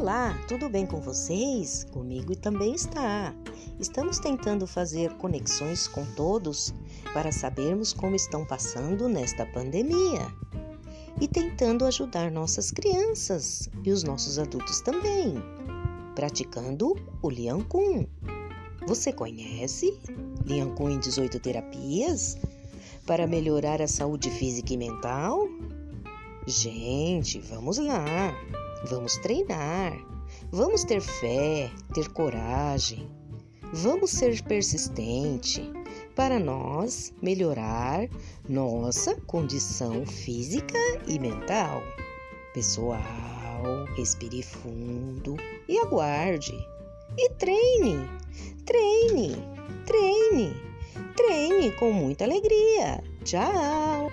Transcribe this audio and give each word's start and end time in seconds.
Olá, 0.00 0.34
tudo 0.48 0.66
bem 0.66 0.86
com 0.86 0.98
vocês? 0.98 1.84
Comigo 1.92 2.34
também 2.34 2.74
está. 2.74 3.34
Estamos 3.78 4.18
tentando 4.18 4.66
fazer 4.66 5.14
conexões 5.18 5.86
com 5.86 6.06
todos 6.14 6.72
para 7.12 7.30
sabermos 7.30 7.92
como 7.92 8.16
estão 8.16 8.42
passando 8.46 9.10
nesta 9.10 9.44
pandemia 9.44 10.26
e 11.20 11.28
tentando 11.28 11.84
ajudar 11.84 12.30
nossas 12.30 12.70
crianças 12.70 13.68
e 13.84 13.92
os 13.92 14.02
nossos 14.02 14.38
adultos 14.38 14.80
também, 14.80 15.34
praticando 16.14 16.96
o 17.20 17.28
Lian 17.28 17.60
Kun. 17.60 18.06
Você 18.86 19.12
conhece 19.12 20.00
Lian 20.46 20.74
Kun 20.76 20.92
em 20.92 20.98
18 20.98 21.38
terapias 21.40 22.38
para 23.04 23.26
melhorar 23.26 23.82
a 23.82 23.86
saúde 23.86 24.30
física 24.30 24.72
e 24.72 24.78
mental? 24.78 25.46
Gente, 26.46 27.38
vamos 27.38 27.78
lá! 27.78 28.34
Vamos 28.88 29.16
treinar, 29.18 29.92
vamos 30.50 30.84
ter 30.84 31.02
fé, 31.02 31.70
ter 31.92 32.08
coragem, 32.08 33.06
vamos 33.74 34.10
ser 34.10 34.42
persistente 34.44 35.70
para 36.16 36.38
nós 36.38 37.12
melhorar 37.20 38.08
nossa 38.48 39.14
condição 39.26 40.06
física 40.06 40.78
e 41.06 41.18
mental. 41.18 41.82
Pessoal, 42.54 43.84
respire 43.96 44.42
fundo 44.42 45.36
e 45.68 45.78
aguarde. 45.78 46.54
E 47.18 47.28
treine, 47.32 48.08
treine, 48.64 49.36
treine, 49.84 50.56
treine 51.14 51.70
com 51.72 51.92
muita 51.92 52.24
alegria. 52.24 53.04
Tchau! 53.24 54.10